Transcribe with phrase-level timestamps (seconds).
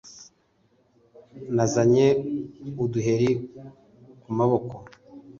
[1.55, 2.07] Nazanye
[2.83, 3.31] uduheri
[4.21, 4.75] ku maboko